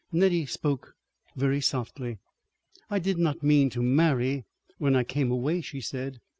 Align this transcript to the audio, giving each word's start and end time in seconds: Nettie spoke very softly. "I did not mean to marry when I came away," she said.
Nettie 0.11 0.47
spoke 0.47 0.95
very 1.35 1.61
softly. 1.61 2.17
"I 2.89 2.97
did 2.97 3.19
not 3.19 3.43
mean 3.43 3.69
to 3.69 3.83
marry 3.83 4.45
when 4.79 4.95
I 4.95 5.03
came 5.03 5.29
away," 5.29 5.61
she 5.61 5.79
said. 5.79 6.19